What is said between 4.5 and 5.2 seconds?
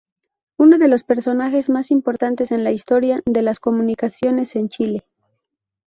en Chile.